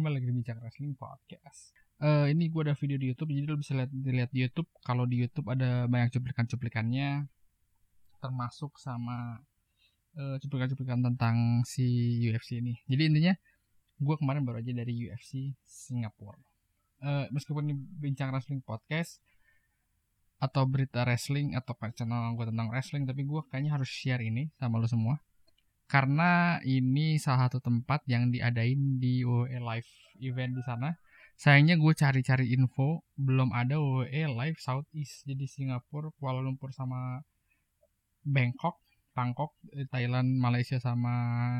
[0.00, 1.76] kembali lagi di Bincang Wrestling Podcast.
[2.00, 4.64] Eh ini gue ada video di YouTube, jadi lo bisa lihat dilihat di YouTube.
[4.80, 7.28] Kalau di YouTube ada banyak cuplikan-cuplikannya,
[8.16, 9.44] termasuk sama
[10.16, 12.80] eh, cuplikan-cuplikan tentang si UFC ini.
[12.88, 13.36] Jadi intinya
[14.00, 16.40] gue kemarin baru aja dari UFC Singapura.
[17.04, 19.20] Eh meskipun ini Bincang Wrestling Podcast
[20.40, 24.80] atau berita wrestling atau channel gue tentang wrestling, tapi gue kayaknya harus share ini sama
[24.80, 25.20] lo semua
[25.90, 29.90] karena ini salah satu tempat yang diadain di WWE Live
[30.22, 30.94] event di sana.
[31.34, 37.26] Sayangnya gue cari-cari info belum ada WWE Live Southeast jadi Singapura, Kuala Lumpur sama
[38.22, 38.78] Bangkok,
[39.18, 41.10] Bangkok, eh, Thailand, Malaysia sama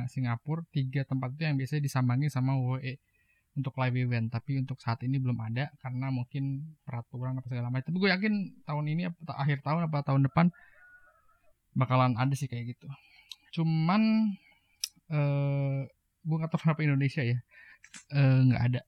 [0.06, 3.02] Singapura tiga tempat itu yang biasanya disambangi sama WWE
[3.58, 4.30] untuk live event.
[4.30, 7.90] Tapi untuk saat ini belum ada karena mungkin peraturan apa segala macam.
[7.90, 10.54] Tapi gue yakin tahun ini akhir tahun apa tahun depan
[11.74, 12.86] bakalan ada sih kayak gitu
[13.50, 14.02] cuman
[15.10, 15.80] eh
[16.20, 17.38] gue nggak tahu kenapa Indonesia ya
[18.14, 18.80] eh, nggak ada.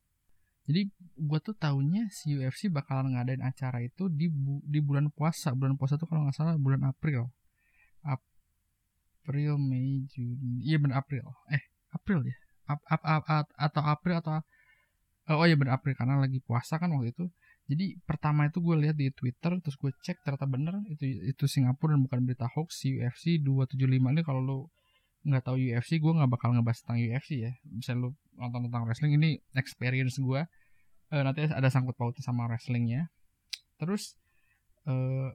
[0.62, 0.80] Jadi
[1.18, 5.50] gue tuh tahunya si UFC bakalan ngadain acara itu di bu- di bulan puasa.
[5.58, 7.26] Bulan puasa tuh kalau nggak salah bulan April.
[8.06, 10.62] April Mei Juni.
[10.62, 11.26] Iya benar April.
[11.50, 12.36] Eh April ya?
[12.70, 14.38] Ap- ap- ap- at- atau April atau
[15.34, 15.98] oh iya benar April.
[15.98, 17.24] Karena lagi puasa kan waktu itu
[17.70, 21.94] jadi pertama itu gue lihat di Twitter terus gue cek ternyata bener itu itu Singapura
[21.94, 24.58] dan bukan berita hoax si UFC 275 ini kalau lu
[25.22, 27.52] nggak tahu UFC gue nggak bakal ngebahas tentang UFC ya.
[27.62, 30.42] Bisa lu nonton tentang wrestling ini experience gue.
[31.14, 33.06] Eh, nanti ada sangkut pautnya sama wrestlingnya.
[33.78, 34.18] Terus
[34.90, 35.30] eh,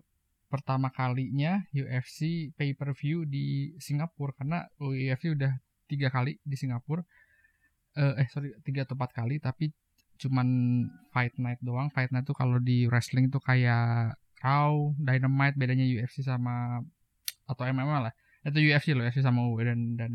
[0.51, 5.55] pertama kalinya UFC pay per view di Singapura karena UFC udah
[5.87, 7.03] tiga kali di Singapura.
[7.95, 9.71] Eh, eh sorry tiga atau empat kali tapi
[10.17, 10.47] cuman
[11.13, 11.87] fight night doang.
[11.93, 16.81] Fight night tuh kalau di wrestling tuh kayak Raw, Dynamite bedanya UFC sama
[17.49, 18.13] atau MMA lah.
[18.45, 20.13] Itu UFC loh UFC sama WWE dan dan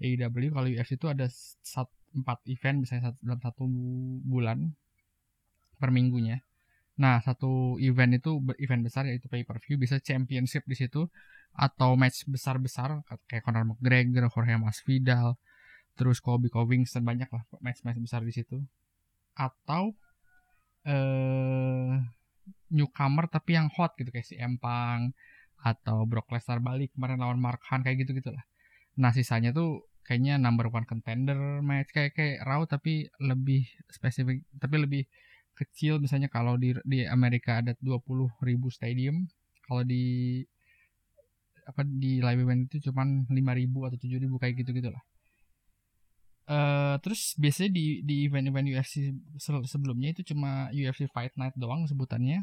[0.00, 1.28] AEW kalau UFC itu ada
[1.60, 3.64] sat, empat event misalnya satu, dalam satu
[4.24, 4.58] bulan
[5.80, 6.40] per minggunya.
[7.00, 11.08] Nah satu event itu event besar yaitu pay per view bisa championship di situ
[11.56, 15.34] atau match besar besar kayak Conor McGregor, Jorge Masvidal,
[15.96, 18.60] terus Kobe Covington banyak lah match match besar di situ
[19.40, 19.96] atau
[20.84, 21.96] eh
[22.70, 25.12] newcomer tapi yang hot gitu kayak si Empang
[25.60, 28.44] atau Brock Lesnar balik kemarin lawan Mark Hunt kayak gitu gitulah.
[28.96, 34.76] Nah sisanya tuh kayaknya number one contender match kayak kayak Raw tapi lebih spesifik tapi
[34.80, 35.02] lebih
[35.58, 38.40] kecil misalnya kalau di di Amerika ada 20.000
[38.72, 39.28] stadium
[39.68, 40.40] kalau di
[41.68, 45.02] apa di live event itu cuman 5.000 atau 7.000 kayak gitu gitulah.
[46.50, 49.14] Eh terus biasanya di di event-event UFC
[49.70, 52.42] sebelumnya itu cuma UFC Fight Night doang sebutannya.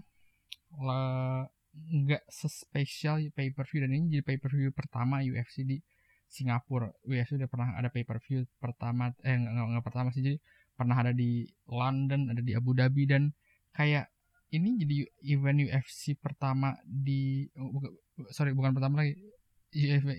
[1.76, 5.84] Nggak sespesial pay per view dan ini jadi pay per view pertama UFC di
[6.32, 6.88] Singapura.
[7.04, 10.40] UFC udah pernah ada pay per view pertama eh nggak, pertama sih jadi
[10.80, 13.36] pernah ada di London, ada di Abu Dhabi dan
[13.76, 14.08] kayak
[14.56, 15.04] ini jadi
[15.36, 17.84] event UFC pertama di oh,
[18.32, 19.20] sorry bukan pertama lagi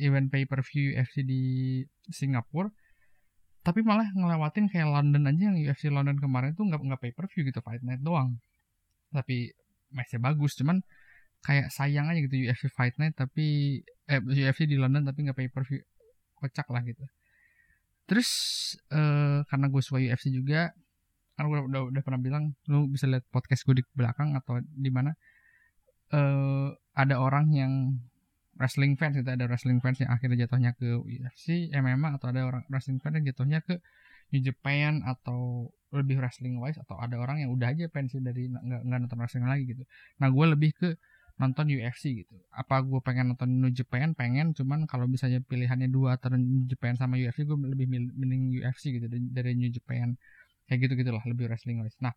[0.04, 1.40] event pay per view UFC di
[2.12, 2.68] Singapura
[3.68, 7.28] tapi malah ngelewatin kayak London aja yang UFC London kemarin tuh nggak nggak pay per
[7.28, 8.40] view gitu fight night doang.
[9.12, 9.52] Tapi
[9.92, 10.80] matchnya bagus cuman
[11.44, 15.52] kayak sayang aja gitu UFC fight night tapi eh UFC di London tapi nggak pay
[15.52, 15.84] per view
[16.40, 17.04] kocak lah gitu.
[18.08, 18.30] Terus
[18.88, 20.72] eh karena gue suka UFC juga
[21.36, 24.88] kan gue udah, udah pernah bilang lu bisa lihat podcast gue di belakang atau di
[24.88, 25.12] mana
[26.16, 28.00] eh ada orang yang
[28.58, 32.62] wrestling fans gitu ada wrestling fans yang akhirnya jatuhnya ke UFC, MMA atau ada orang
[32.68, 33.78] wrestling fans yang jatuhnya ke
[34.34, 38.82] New Japan atau lebih wrestling wise atau ada orang yang udah aja pensiun dari nggak
[38.84, 39.82] nggak nonton wrestling lagi gitu.
[40.20, 40.88] Nah gue lebih ke
[41.38, 42.34] nonton UFC gitu.
[42.50, 44.12] Apa gue pengen nonton New Japan?
[44.12, 48.98] Pengen, cuman kalau misalnya pilihannya dua antara New Japan sama UFC, gue lebih mending UFC
[48.98, 50.18] gitu dari New Japan.
[50.68, 51.96] Kayak gitu gitulah lebih wrestling wise.
[52.02, 52.12] Nah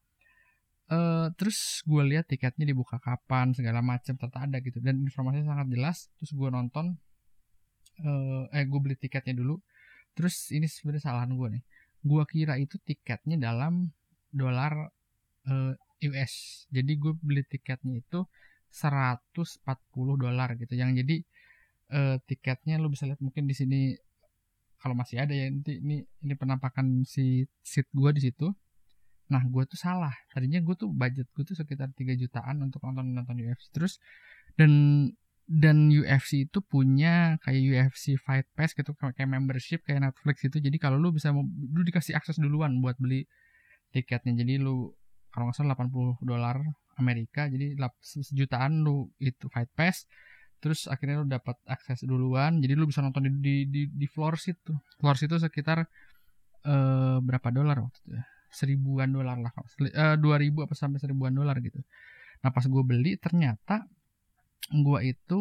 [0.92, 4.80] eh terus gue lihat tiketnya dibuka kapan segala macam ternyata ada gitu.
[4.84, 5.98] Dan informasinya sangat jelas.
[6.20, 6.86] Terus gue nonton
[8.04, 9.56] eh eh gue beli tiketnya dulu.
[10.16, 11.64] Terus ini sebenarnya kesalahan gue nih.
[12.04, 13.94] Gue kira itu tiketnya dalam
[14.32, 14.92] dolar
[15.48, 15.74] eh,
[16.12, 18.20] US jadi gue beli tiketnya itu
[18.72, 19.64] 140
[20.24, 20.74] dolar gitu.
[20.76, 21.16] Yang jadi
[21.98, 23.80] eh, tiketnya lu bisa lihat mungkin di sini
[24.82, 28.50] kalau masih ada ya nanti ini ini penampakan si seat gue di situ
[29.32, 30.14] Nah, gue tuh salah.
[30.30, 33.72] Tadinya gue tuh budget gue tuh sekitar 3 jutaan untuk nonton nonton UFC.
[33.72, 33.94] Terus
[34.60, 34.72] dan
[35.48, 40.60] dan UFC itu punya kayak UFC Fight Pass gitu kayak membership kayak Netflix itu.
[40.60, 43.24] Jadi kalau lu bisa lu dikasih akses duluan buat beli
[43.96, 44.36] tiketnya.
[44.44, 44.92] Jadi lu
[45.32, 46.60] kalau nggak salah 80 dolar
[47.00, 47.74] Amerika jadi
[48.04, 50.06] sejutaan lu itu Fight Pass
[50.62, 54.38] terus akhirnya lu dapat akses duluan jadi lu bisa nonton di di di, di floor
[54.38, 55.88] seat tuh floor seat itu sekitar
[56.62, 59.52] eh berapa dolar waktu itu ya seribuan dolar lah
[59.88, 61.80] eh, dua ribu apa sampai seribuan dolar gitu.
[62.44, 63.88] Nah pas gue beli ternyata
[64.72, 65.40] gue itu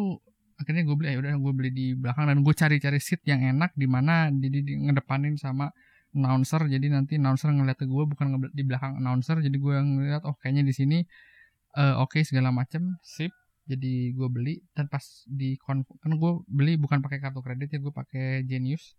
[0.57, 3.73] akhirnya gue beli ya udah gue beli di belakang dan gue cari-cari seat yang enak
[3.73, 5.73] di mana jadi di, ngedepanin sama
[6.13, 6.61] announcer.
[6.69, 9.41] Jadi nanti announcer ngeliat ke gue bukan di belakang announcer.
[9.41, 10.97] Jadi gue ngeliat oh kayaknya di sini
[11.75, 13.33] uh, oke okay, segala macem sip.
[13.65, 17.93] Jadi gue beli dan pas di kan gue beli bukan pakai kartu kredit ya gue
[17.93, 18.93] pakai Genius.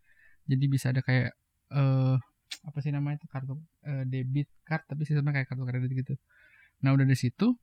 [0.50, 1.30] Jadi bisa ada kayak
[1.70, 2.18] uh,
[2.62, 6.14] apa sih namanya itu kartu uh, debit card tapi sistemnya kayak kartu kredit gitu.
[6.84, 7.56] Nah udah dari situ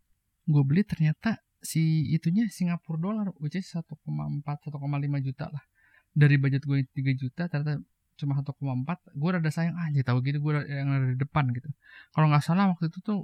[0.50, 5.64] gue beli ternyata si itunya Singapura dolar which is 1,4 1,5 juta lah.
[6.12, 7.80] Dari budget gue 3 juta ternyata
[8.20, 11.70] cuma 1,4 gue rada sayang ah jadi tahu gitu gue yang ada di depan gitu.
[12.12, 13.20] Kalau nggak salah waktu itu tuh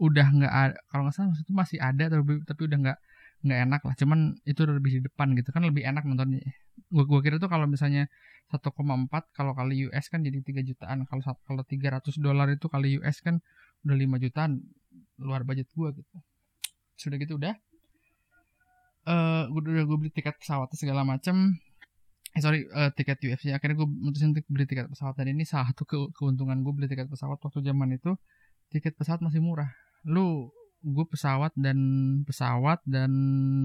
[0.00, 0.52] udah nggak
[0.88, 2.98] kalau nggak salah itu masih ada tapi tapi udah nggak
[3.44, 3.94] nggak enak lah.
[3.96, 6.44] Cuman itu lebih di depan gitu kan lebih enak nontonnya.
[6.92, 8.08] Gua gua kira tuh kalau misalnya
[8.50, 8.66] 1,4
[9.30, 11.06] kalau kali US kan jadi 3 jutaan.
[11.06, 13.38] Kalau kalau 300 dolar itu kali US kan
[13.86, 14.60] udah 5 jutaan.
[15.22, 16.16] Luar budget gua gitu.
[16.98, 17.54] Sudah gitu udah.
[19.06, 21.56] Eh uh, gue udah gue beli tiket pesawat segala macem.
[22.36, 25.14] Eh sorry uh, tiket UFC akhirnya gue mutusin untuk beli tiket pesawat.
[25.16, 28.18] Dan ini salah satu ke keuntungan gue beli tiket pesawat waktu zaman itu.
[28.68, 29.70] Tiket pesawat masih murah.
[30.04, 30.52] Lu
[30.84, 31.78] gue pesawat dan
[32.26, 33.12] pesawat dan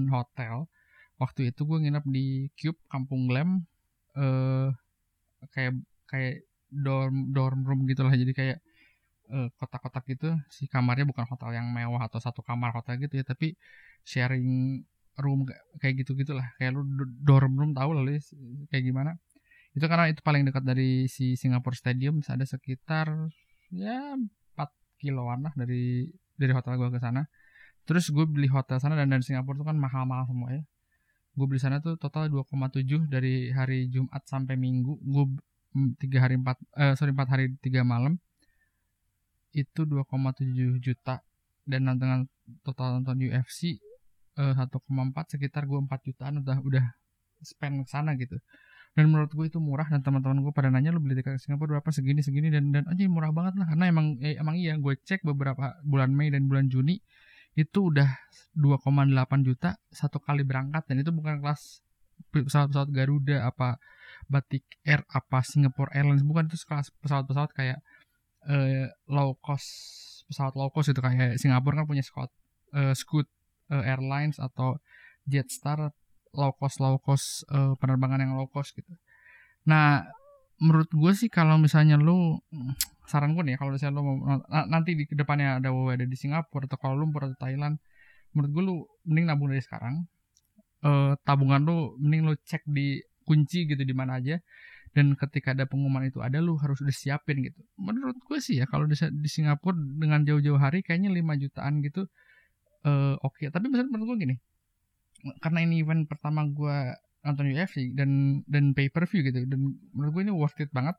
[0.08, 0.70] hotel.
[1.16, 3.64] Waktu itu gue nginep di Cube Kampung Glam
[4.16, 4.68] eh
[5.54, 5.72] kayak
[6.10, 6.34] kayak
[6.70, 8.12] dorm dorm room gitulah.
[8.14, 8.58] Jadi kayak
[9.32, 10.34] uh, kotak-kotak gitu.
[10.50, 13.54] Si kamarnya bukan hotel yang mewah atau satu kamar hotel gitu ya tapi
[14.06, 14.80] sharing
[15.18, 15.48] room
[15.80, 16.84] kayak gitu gitulah kayak lu
[17.24, 18.04] dorm room tahu lah
[18.70, 19.10] kayak gimana.
[19.76, 23.12] Itu karena itu paling dekat dari si Singapore Stadium ada sekitar
[23.72, 24.16] ya
[24.56, 24.70] 4
[25.02, 27.24] kiloan lah dari dari hotel gue ke sana.
[27.86, 30.62] Terus gue beli hotel sana dan dari Singapura tuh kan mahal-mahal semua ya
[31.36, 34.96] gue beli sana tuh total 2,7 dari hari Jumat sampai Minggu.
[35.04, 35.36] Gue
[36.00, 38.16] tiga hari empat eh, sorry empat hari tiga malam.
[39.52, 41.20] Itu 2,7 juta.
[41.68, 42.24] Dan dengan
[42.64, 43.76] total nonton UFC
[44.40, 44.64] eh, 1,4
[45.28, 46.84] sekitar gue 4 jutaan udah udah
[47.44, 48.40] spend ke sana gitu.
[48.96, 49.92] Dan menurut gue itu murah.
[49.92, 51.92] Dan teman-teman gue pada nanya lu beli tiket Singapura berapa?
[51.92, 53.68] Segini segini dan dan aja murah banget lah.
[53.68, 56.96] Karena emang eh, emang iya gue cek beberapa bulan Mei dan bulan Juni
[57.56, 58.08] itu udah
[58.52, 59.12] 2,8
[59.42, 61.80] juta satu kali berangkat dan itu bukan kelas
[62.32, 63.80] pesawat-pesawat Garuda apa
[64.28, 67.78] Batik Air apa Singapore Airlines bukan itu kelas pesawat-pesawat kayak
[68.48, 69.68] eh, low cost
[70.28, 72.28] pesawat low cost itu kayak Singapura kan punya Scott
[72.74, 73.30] uh, Scoot
[73.70, 74.78] uh, Airlines atau
[75.26, 75.94] Jetstar
[76.34, 78.90] low cost low cost uh, penerbangan yang low cost gitu.
[79.66, 80.04] Nah,
[80.60, 82.38] menurut gue sih kalau misalnya lu
[83.06, 84.16] saran gue nih kalau misalnya lu mau
[84.66, 87.78] nanti di depannya ada ada di Singapura atau Kuala Lumpur atau Thailand,
[88.34, 88.76] menurut gue lu
[89.06, 90.04] mending nabung dari sekarang.
[90.84, 94.38] Uh, tabungan lu mending lu cek di kunci gitu di mana aja
[94.94, 97.58] dan ketika ada pengumuman itu ada lu harus udah siapin gitu.
[97.80, 102.06] Menurut gue sih ya kalau di, di Singapura dengan jauh-jauh hari kayaknya 5 jutaan gitu
[102.86, 103.36] uh, oke.
[103.36, 103.48] Okay.
[103.50, 104.36] Tapi misalnya menurut gue gini,
[105.42, 106.76] karena ini event pertama gue
[107.26, 110.94] nonton UFC dan dan pay per view gitu dan menurut gue ini worth it banget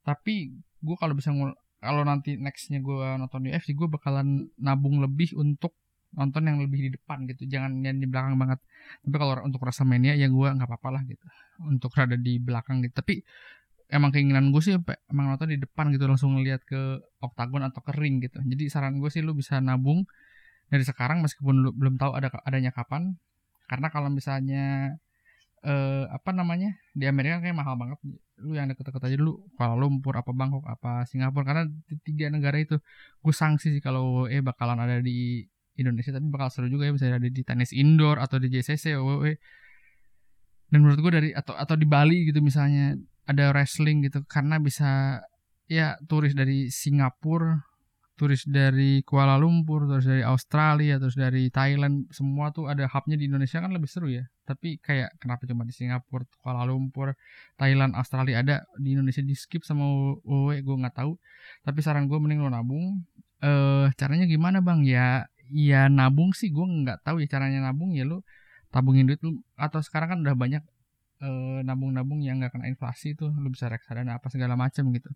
[0.00, 0.56] tapi
[0.86, 1.34] gue kalau bisa
[1.82, 5.74] kalau nanti nextnya gue nonton UFC gue bakalan nabung lebih untuk
[6.16, 7.44] nonton yang lebih di depan gitu.
[7.44, 8.62] Jangan yang di belakang banget.
[9.04, 11.26] Tapi kalau untuk Wrestlemania ya gue nggak apa-apa lah gitu.
[11.66, 12.94] Untuk rada di belakang gitu.
[12.96, 13.20] Tapi
[13.92, 14.74] emang keinginan gue sih
[15.12, 18.40] emang nonton di depan gitu langsung ngeliat ke oktagon atau ke ring gitu.
[18.40, 20.08] Jadi saran gue sih lu bisa nabung
[20.72, 23.20] dari sekarang meskipun lu belum tahu ada adanya kapan.
[23.66, 24.96] Karena kalau misalnya
[25.66, 26.70] eh, apa namanya?
[26.94, 27.98] Di Amerika kayak mahal banget.
[28.40, 31.64] Lu yang deket-deket aja dulu kalau Lumpur apa Bangkok apa Singapura karena
[32.06, 32.76] tiga negara itu
[33.24, 35.42] gue sanksi sih kalau eh bakalan ada di
[35.76, 39.32] Indonesia tapi bakal seru juga ya bisa ada di tenis indoor atau di JCC WWE
[40.72, 45.20] dan menurut gue dari atau atau di Bali gitu misalnya ada wrestling gitu karena bisa
[45.68, 47.56] ya turis dari Singapura
[48.16, 53.28] turis dari Kuala Lumpur, terus dari Australia, terus dari Thailand, semua tuh ada hubnya di
[53.28, 54.24] Indonesia kan lebih seru ya.
[54.46, 57.18] Tapi kayak kenapa cuma di Singapura, Kuala Lumpur,
[57.58, 61.18] Thailand, Australia ada di Indonesia di skip sama WWE gue nggak tahu.
[61.66, 63.02] Tapi saran gue mending lo nabung.
[63.42, 64.86] Eh caranya gimana bang?
[64.86, 68.26] Ya ya nabung sih gue nggak tahu ya caranya nabung ya lo
[68.74, 70.62] tabungin duit lu atau sekarang kan udah banyak
[71.22, 75.10] eh, nabung-nabung yang nggak kena inflasi tuh lu bisa reksadana apa segala macam gitu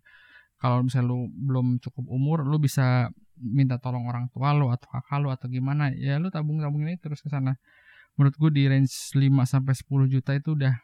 [0.61, 3.09] kalau misalnya lu belum cukup umur lu bisa
[3.41, 6.95] minta tolong orang tua lu atau kakak lu atau gimana ya lu tabung tabung ini
[7.01, 7.57] terus ke sana
[8.15, 10.75] menurut gue di range 5 sampai 10 juta itu udah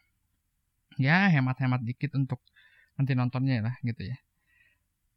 [0.97, 2.41] ya hemat-hemat dikit untuk
[2.97, 4.17] nanti nontonnya lah gitu ya.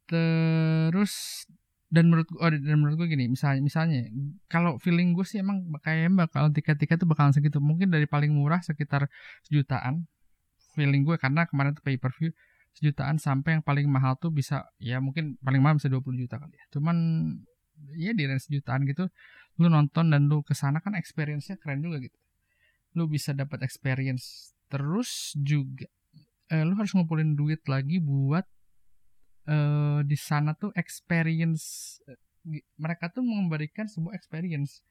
[0.05, 1.45] Terus
[1.91, 4.07] dan menurut oh, dan menurut gue gini misalnya misalnya
[4.47, 7.59] kalau feeling gue sih emang kayaknya bakal tiket-tiket tuh bakalan segitu.
[7.59, 9.11] Mungkin dari paling murah sekitar
[9.43, 10.07] sejutaan
[10.71, 12.31] feeling gue karena kemarin tuh pay per view
[12.71, 16.55] sejutaan sampai yang paling mahal tuh bisa ya mungkin paling mahal bisa 20 juta kali
[16.55, 16.65] ya.
[16.71, 16.97] Cuman
[17.97, 19.09] ya di range sejutaan gitu
[19.59, 22.19] lu nonton dan lu ke sana kan experience-nya keren juga gitu.
[22.95, 25.87] Lu bisa dapat experience terus juga
[26.51, 28.47] eh, lu harus ngumpulin duit lagi buat
[29.47, 32.19] eh, di sana tuh experience eh,
[32.79, 34.81] mereka tuh memberikan sebuah experience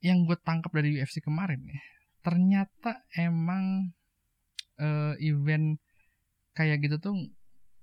[0.00, 1.80] yang gue tangkap dari UFC kemarin ya.
[2.20, 3.92] Ternyata emang
[4.80, 5.76] uh, event
[6.56, 7.14] kayak gitu tuh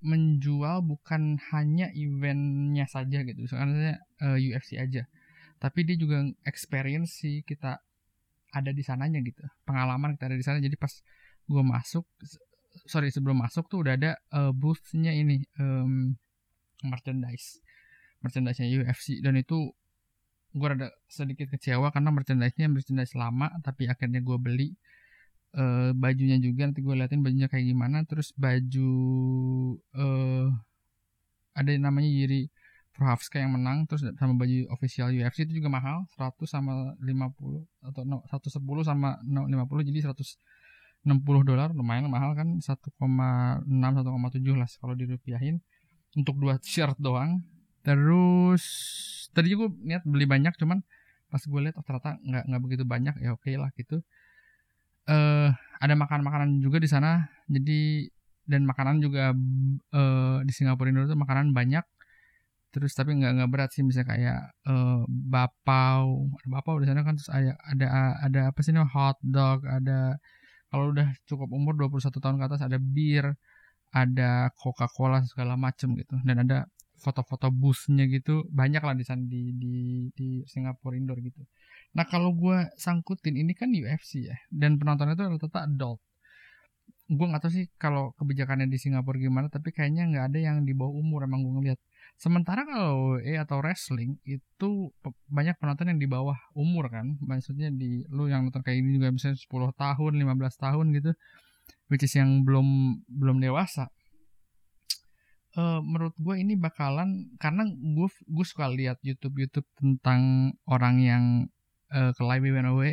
[0.02, 3.46] menjual bukan hanya eventnya saja gitu.
[3.46, 5.10] Misalnya uh, UFC aja.
[5.58, 7.82] Tapi dia juga experience sih kita
[8.54, 9.42] ada di sananya gitu.
[9.66, 10.62] Pengalaman kita ada di sana.
[10.62, 10.94] Jadi pas
[11.48, 12.06] gue masuk
[12.86, 16.14] sorry sebelum masuk tuh udah ada uh, boothnya ini um,
[16.86, 17.60] merchandise.
[18.22, 19.74] Merchandise nya UFC dan itu
[20.58, 24.74] gue ada sedikit kecewa karena merchandise-nya merchandise lama tapi akhirnya gue beli
[25.56, 28.04] uh, bajunya juga nanti gue liatin bajunya kayak gimana.
[28.04, 28.92] Terus baju
[29.96, 30.48] uh,
[31.56, 32.52] ada yang namanya Yiri
[32.98, 38.02] Prohavska yang menang terus sama baju official UFC itu juga mahal 100 sama 50 atau
[38.02, 40.42] no, 110 sama no, 50 jadi 160
[41.46, 45.62] dolar lumayan mahal kan 1,6 1,7 lah kalau dirupiahin
[46.18, 47.46] untuk dua shirt doang.
[47.86, 48.66] Terus
[49.30, 50.82] tadi gue niat beli banyak cuman
[51.30, 54.02] pas gue lihat oh, ternyata nggak nggak begitu banyak ya oke okay lah gitu
[55.08, 55.50] uh,
[55.82, 57.26] ada makanan-makanan juga di sana.
[57.48, 58.08] Jadi
[58.48, 59.36] dan makanan juga
[59.92, 61.84] uh, di Singapura itu makanan banyak.
[62.72, 66.32] Terus tapi nggak nggak berat sih misalnya kayak uh, bapau.
[66.44, 67.88] Ada bapau di sana kan terus ada ada
[68.24, 70.20] ada apa sih nih hot dog ada
[70.72, 73.36] kalau udah cukup umur 21 tahun ke atas ada bir
[73.96, 76.16] ada Coca-Cola segala macem gitu.
[76.24, 79.76] Dan ada foto-foto busnya gitu banyak lah di sana di di
[80.18, 81.42] di Singapura indoor gitu.
[81.98, 85.98] Nah kalau gue sangkutin ini kan UFC ya dan penontonnya itu rata-rata adult.
[87.10, 90.78] Gue nggak tahu sih kalau kebijakannya di Singapura gimana tapi kayaknya nggak ada yang di
[90.78, 91.80] bawah umur emang gue ngeliat.
[92.22, 94.94] Sementara kalau e atau wrestling itu
[95.30, 97.18] banyak penonton yang di bawah umur kan.
[97.26, 101.12] Maksudnya di lu yang nonton kayak ini juga misalnya 10 tahun, 15 tahun gitu.
[101.90, 103.90] Which is yang belum belum dewasa
[105.58, 111.24] uh, menurut gue ini bakalan karena gue gue suka lihat YouTube YouTube tentang orang yang
[111.94, 112.92] uh, ke live event OE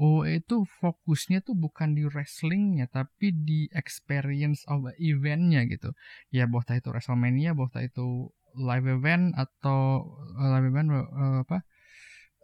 [0.00, 5.92] OE itu fokusnya tuh bukan di wrestlingnya tapi di experience of eventnya gitu.
[6.32, 10.08] Ya bohta itu Wrestlemania bohta itu live event atau
[10.40, 11.60] uh, live event uh, apa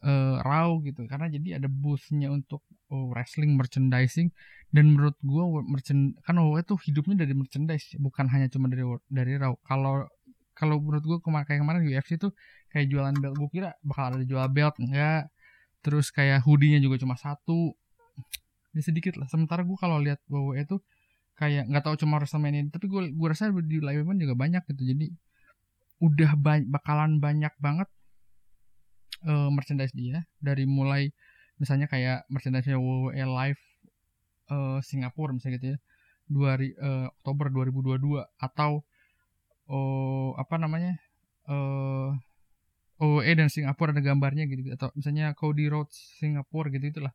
[0.05, 1.09] uh, raw gitu.
[1.09, 2.61] Karena jadi ada boothnya untuk
[2.93, 4.29] uh, wrestling merchandising.
[4.69, 9.33] Dan menurut gue merchant kan WW tuh hidupnya dari merchandise bukan hanya cuma dari dari
[9.41, 9.57] raw.
[9.65, 10.05] Kalau
[10.53, 12.37] kalau menurut gue kemarin kayak kemarin UFC tuh
[12.69, 15.33] kayak jualan belt gue kira bakal ada jual belt enggak
[15.87, 17.79] terus kayak hoodie-nya juga cuma satu.
[18.75, 19.31] Ini sedikit lah.
[19.31, 20.83] Sementara gue kalau lihat WWE itu
[21.39, 24.83] kayak nggak tahu cuma WrestleMania tapi gue gue rasa di live event juga banyak gitu.
[24.83, 25.07] Jadi
[26.03, 27.87] udah ba bakalan banyak banget
[29.31, 30.27] uh, merchandise dia.
[30.43, 31.15] Dari mulai
[31.63, 33.63] misalnya kayak merchandise WWE Live
[34.51, 35.79] uh, Singapura misalnya gitu ya.
[36.27, 38.83] Dua uh, Oktober 2022 atau
[39.71, 40.99] oh apa namanya
[41.47, 42.11] uh,
[42.97, 47.13] OE dan Singapura ada gambarnya gitu, atau misalnya Cody Rhodes Singapura gitu itulah.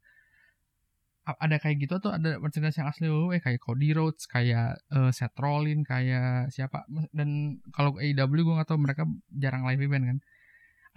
[1.22, 5.38] Ada kayak gitu atau ada merchandise yang asli WWE kayak Cody Rhodes kayak uh, Seth
[5.38, 6.86] Rollins kayak siapa?
[7.14, 10.18] Dan kalau AEW gue gak tau mereka jarang live event kan.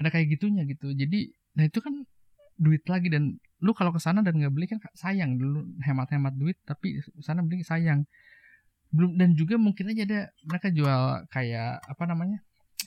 [0.00, 0.92] Ada kayak gitunya gitu.
[0.96, 2.08] Jadi nah itu kan
[2.56, 5.36] duit lagi dan lu kalau ke sana dan nggak beli kan sayang.
[5.36, 8.08] Dulu hemat-hemat duit tapi sana beli sayang.
[8.92, 12.40] Belum dan juga mungkin aja ada mereka jual kayak apa namanya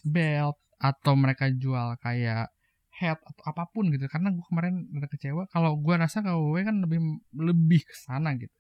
[0.06, 2.54] belt atau mereka jual kayak
[2.98, 4.06] head atau apa pun gitu.
[4.10, 7.00] Karena gue kemarin udah kecewa kalau gue rasa gue kan lebih
[7.34, 8.54] lebih ke sana gitu.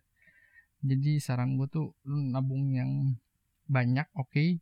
[0.85, 3.17] Jadi saran gue tuh lu nabung yang
[3.65, 4.29] banyak oke.
[4.33, 4.61] Okay.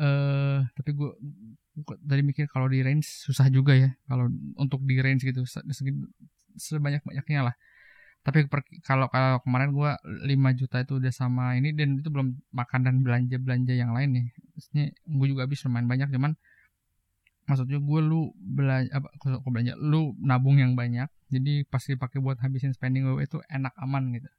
[0.00, 1.10] eh uh, tapi gue
[2.00, 3.90] dari mikir kalau di range susah juga ya.
[4.08, 4.28] Kalau
[4.60, 5.44] untuk di range gitu
[6.56, 7.56] sebanyak banyaknya lah.
[8.22, 8.46] Tapi
[8.86, 9.90] kalau kalau kemarin gue
[10.30, 14.14] 5 juta itu udah sama ini dan itu belum makan dan belanja belanja yang lain
[14.14, 14.26] nih.
[14.54, 16.32] Maksudnya gue juga habis lumayan banyak cuman
[17.48, 22.38] maksudnya gue lu belanja apa kok belanja lu nabung yang banyak jadi pasti pakai buat
[22.38, 24.30] habisin spending gue itu enak aman gitu.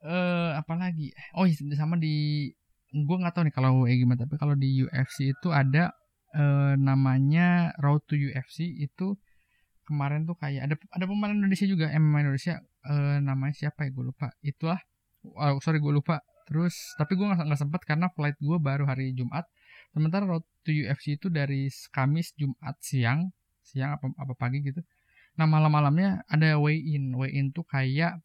[0.00, 2.48] Eh uh, apalagi oh iya sama di
[2.90, 5.94] gue nggak tahu nih kalau eh, gimana tapi kalau di UFC itu ada
[6.34, 9.18] uh, namanya Road to UFC itu
[9.86, 13.90] kemarin tuh kayak ada ada pemain Indonesia juga MMA Indonesia uh, namanya siapa ya?
[13.90, 14.30] Gue lupa.
[14.42, 14.78] Itulah
[15.26, 16.22] oh, sorry gue lupa.
[16.46, 19.46] Terus tapi gue nggak nggak sempat karena flight gue baru hari Jumat.
[19.90, 23.32] Sementara road to UFC itu dari Kamis Jumat siang
[23.64, 24.80] siang apa apa pagi gitu.
[25.38, 28.18] Nah malam-malamnya ada weigh in weigh in tuh kayak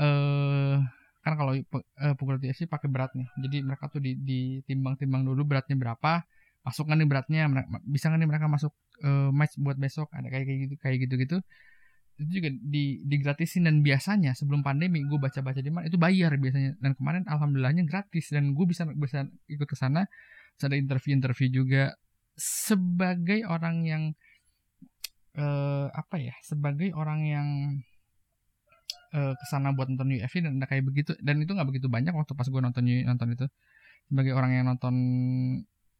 [0.00, 0.76] eh
[1.20, 3.28] kan kalau uh, pukul UFC pakai berat nih.
[3.44, 6.24] Jadi mereka tuh di ditimbang-timbang dulu beratnya berapa
[6.64, 7.48] masuk nih beratnya
[7.88, 8.72] bisa nggak nih mereka masuk
[9.04, 10.08] uh, match buat besok?
[10.16, 11.38] Ada kayak gitu kayak gitu gitu
[12.20, 16.76] itu juga di digratisin dan biasanya sebelum pandemi gue baca-baca di mana itu bayar biasanya.
[16.76, 20.04] Dan kemarin alhamdulillahnya gratis dan gue bisa bisa ikut ke sana
[20.66, 21.94] ada interview-interview juga.
[22.36, 24.02] Sebagai orang yang
[25.36, 27.48] uh, apa ya sebagai orang yang
[29.14, 32.32] uh, ke sana buat nonton UFC dan kayak begitu dan itu nggak begitu banyak waktu
[32.34, 33.46] pas gue nonton nonton itu.
[34.10, 34.94] Sebagai orang yang nonton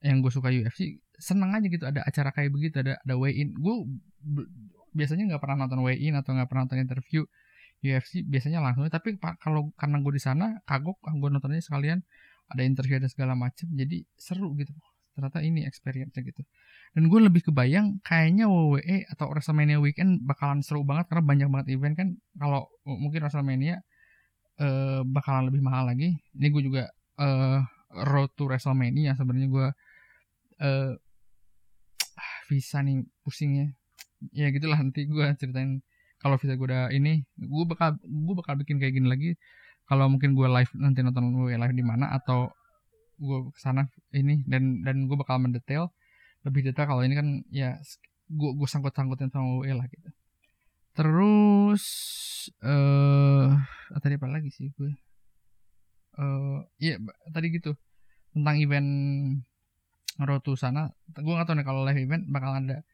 [0.00, 3.52] yang gue suka UFC seneng aja gitu ada acara kayak begitu ada ada weigh in
[3.52, 3.76] gue
[4.96, 7.22] biasanya nggak pernah nonton weigh in atau nggak pernah nonton interview
[7.80, 8.84] UFC biasanya langsung.
[8.88, 12.04] Tapi kalau karena gue di sana kagok ah, gue nontonnya sekalian
[12.50, 14.74] ada interview ada segala macem jadi seru gitu.
[15.14, 16.42] Ternyata ini experience gitu.
[16.90, 21.66] Dan gue lebih kebayang kayaknya WWE atau WrestleMania weekend bakalan seru banget karena banyak banget
[21.78, 22.08] event kan.
[22.34, 23.78] Kalau mungkin WrestleMania
[24.58, 26.18] uh, bakalan lebih mahal lagi.
[26.34, 26.90] Ini gue juga
[27.22, 27.62] uh,
[28.10, 29.66] road to WrestleMania sebenarnya gue
[30.62, 30.92] uh,
[32.50, 33.70] visa nih pusingnya
[34.34, 34.50] ya.
[34.50, 35.78] Gitulah nanti gue ceritain
[36.18, 39.30] kalau visa gue udah ini gue bakal gue bakal bikin kayak gini lagi
[39.90, 42.46] kalau mungkin gue live nanti nonton gue live di mana atau
[43.18, 45.90] gue ke sana ini dan dan gue bakal mendetail
[46.46, 47.74] lebih detail kalau ini kan ya
[48.30, 50.08] gue gue sangkut sangkutin sama UE lah gitu.
[50.94, 51.84] Terus
[52.62, 57.02] eh uh, tadi apa lagi sih gue eh uh, iya
[57.34, 57.74] tadi gitu
[58.30, 58.90] tentang event
[60.22, 60.86] Rotu sana.
[61.18, 62.86] Gue gak tau nih kalau live event bakal ada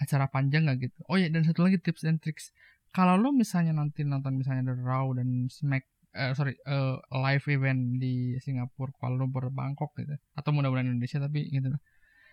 [0.00, 0.98] acara panjang gak gitu.
[1.12, 2.56] Oh iya dan satu lagi tips and tricks.
[2.96, 5.84] Kalau lo misalnya nanti nonton misalnya The Raw dan Smack
[6.18, 10.18] uh, sorry uh, live event di Singapura, Kuala Lumpur, Bangkok gitu.
[10.34, 11.70] Atau mudah-mudahan Indonesia tapi gitu.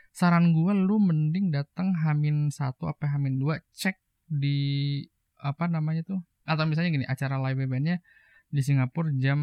[0.10, 5.04] Saran gue lu mending datang Hamin satu apa Hamin dua cek di
[5.38, 8.01] apa namanya tuh atau misalnya gini acara live eventnya
[8.50, 9.39] di Singapura jam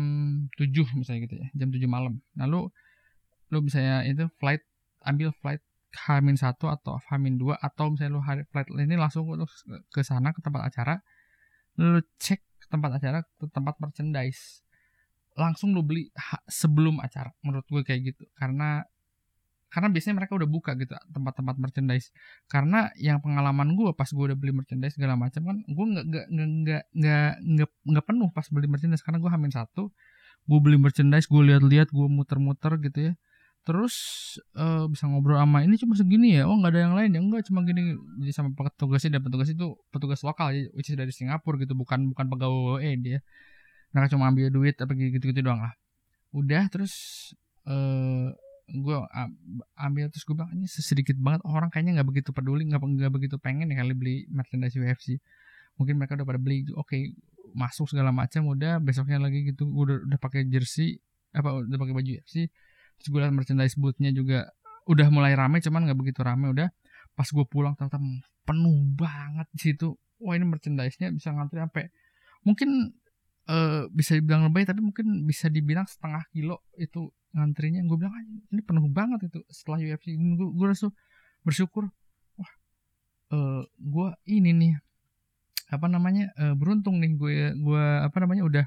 [0.56, 2.70] 7 misalnya gitu ya jam 7 malam lalu
[3.52, 4.64] lu bisa ya itu flight
[5.04, 5.60] ambil flight
[6.08, 9.28] Hamin satu atau Hamin dua atau misalnya lu hari flight ini langsung
[9.92, 11.04] ke sana ke tempat acara
[11.76, 12.40] lu cek
[12.72, 14.64] tempat acara ke tempat merchandise
[15.36, 16.08] langsung lu beli
[16.48, 18.24] sebelum acara menurut gue kayak gitu.
[18.36, 18.84] Karena
[19.72, 22.12] karena biasanya mereka udah buka gitu tempat-tempat merchandise.
[22.48, 26.26] Karena yang pengalaman gue pas gue udah beli merchandise segala macam kan gue nggak nggak
[26.32, 29.04] nggak nggak nggak penuh pas beli merchandise.
[29.04, 29.92] Karena gue hamil satu
[30.42, 33.14] gue beli merchandise gue lihat-lihat gue muter-muter gitu ya
[33.62, 33.94] terus
[34.58, 36.50] uh, bisa ngobrol sama ini cuma segini ya?
[36.50, 37.20] Oh nggak ada yang lain ya?
[37.22, 37.94] Enggak cuma gini.
[38.22, 42.26] Jadi sama petugasnya dan petugas itu petugas lokal which is dari Singapura gitu bukan bukan
[42.26, 43.18] pegawai WWE dia.
[43.94, 45.74] Mereka cuma ambil duit apa gitu gitu doang lah.
[46.34, 46.94] Udah terus
[47.70, 48.28] uh, eh,
[48.72, 48.96] gue
[49.76, 53.36] ambil terus gue bilang ini sedikit banget orang kayaknya nggak begitu peduli nggak nggak begitu
[53.36, 55.20] pengen ya kali beli merchandise UFC
[55.76, 57.12] mungkin mereka udah pada beli oke okay,
[57.52, 60.96] masuk segala macam udah besoknya lagi gitu udah udah pakai jersey
[61.36, 62.48] apa udah pakai baju UFC
[63.02, 64.46] terus gue liat merchandise boothnya juga
[64.86, 66.70] udah mulai rame cuman nggak begitu rame udah.
[67.18, 67.98] Pas gue pulang ternyata
[68.46, 69.98] penuh banget di situ.
[70.22, 71.90] Wah ini merchandise-nya bisa ngantri sampai
[72.46, 72.94] mungkin
[73.50, 77.82] uh, bisa dibilang lebih tapi mungkin bisa dibilang setengah kilo itu ngantrinya.
[77.90, 78.14] Gue bilang
[78.54, 79.42] ini penuh banget itu.
[79.50, 80.94] Setelah UFC gue gue rasa
[81.42, 81.90] bersyukur
[82.38, 82.52] wah
[83.34, 84.74] uh, gue ini nih
[85.72, 88.66] apa namanya uh, beruntung nih gue gue apa namanya udah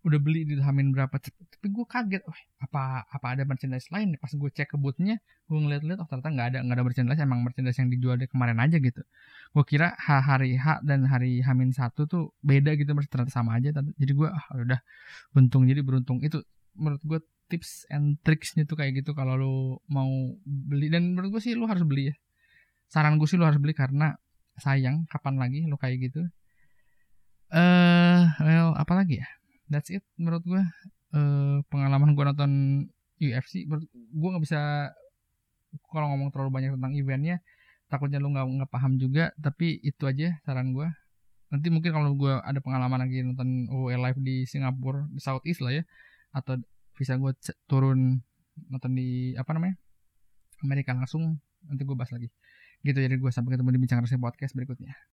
[0.00, 4.32] udah beli di Hamin berapa tapi gue kaget oh, apa apa ada merchandise lain pas
[4.32, 7.76] gue cek ke boothnya gue ngeliat-liat oh ternyata nggak ada nggak ada merchandise emang merchandise
[7.76, 9.02] yang dijual dari kemarin aja gitu.
[9.52, 14.12] Gue kira hari H dan hari Hamin satu tuh beda gitu ternyata sama aja jadi
[14.16, 14.80] gue ah udah
[15.36, 16.24] untung jadi beruntung.
[16.24, 17.20] Itu menurut gue
[17.52, 19.54] tips and tricksnya tuh kayak gitu kalau lo
[19.90, 20.08] mau
[20.46, 22.14] beli dan menurut gue sih lo harus beli ya.
[22.88, 24.16] Saran gue sih lo harus beli karena
[24.56, 26.24] sayang kapan lagi lo kayak gitu.
[27.50, 29.39] Eh uh, well apa lagi ya
[29.70, 30.62] that's it menurut gue
[31.16, 32.52] uh, pengalaman gue nonton
[33.20, 34.90] UFC gue nggak bisa
[35.94, 37.36] kalau ngomong terlalu banyak tentang eventnya
[37.86, 40.86] takutnya lu nggak nggak paham juga tapi itu aja saran gue
[41.50, 45.74] nanti mungkin kalau gue ada pengalaman lagi nonton OE live di Singapura di Southeast lah
[45.74, 45.82] ya
[46.30, 46.58] atau
[46.94, 47.34] bisa gue
[47.66, 48.22] turun
[48.70, 49.74] nonton di apa namanya
[50.62, 52.28] Amerika langsung nanti gue bahas lagi.
[52.80, 54.92] Gitu jadi gue sampai ketemu di bincang resmi podcast berikutnya